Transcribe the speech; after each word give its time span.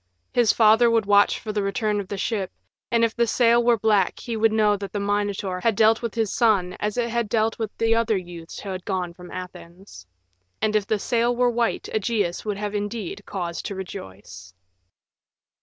His 0.33 0.51
father 0.51 0.89
would 0.89 1.05
watch 1.05 1.37
for 1.37 1.51
the 1.53 1.61
return 1.61 1.99
of 1.99 2.07
the 2.07 2.17
ship, 2.17 2.51
and 2.89 3.03
if 3.05 3.15
the 3.15 3.27
sail 3.27 3.63
were 3.63 3.77
black 3.77 4.17
he 4.19 4.35
would 4.35 4.51
know 4.51 4.75
that 4.75 4.91
the 4.91 4.99
Minotaur 4.99 5.59
had 5.59 5.75
dealt 5.75 6.01
with 6.01 6.15
his 6.15 6.33
son 6.33 6.73
as 6.79 6.97
it 6.97 7.07
had 7.11 7.29
dealt 7.29 7.59
with 7.59 7.69
the 7.77 7.93
other 7.93 8.17
youths 8.17 8.57
who 8.59 8.69
had 8.69 8.83
gone 8.83 9.13
from 9.13 9.29
Athens. 9.29 10.07
And 10.59 10.75
if 10.75 10.87
the 10.87 10.97
sail 10.97 11.35
were 11.35 11.51
white 11.51 11.87
Ægeus 11.93 12.43
would 12.43 12.57
have 12.57 12.73
indeed 12.73 13.21
cause 13.27 13.61
to 13.61 13.75
rejoice. 13.75 14.55